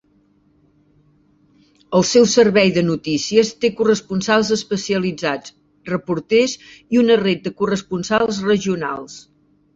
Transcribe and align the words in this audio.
El 1.99 2.05
seu 2.11 2.25
servei 2.31 2.71
de 2.77 2.83
notícies 2.87 3.51
té 3.65 3.71
corresponsals 3.83 4.49
especialitzats, 4.57 5.55
reporters 5.91 6.57
i 6.97 7.03
una 7.05 7.21
ret 7.27 7.47
de 7.47 7.55
corresponsals 7.63 8.43
regionals. 8.51 9.21